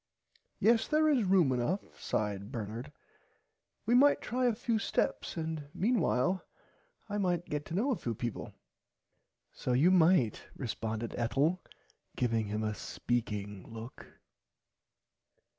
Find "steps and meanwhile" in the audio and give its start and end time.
4.79-6.43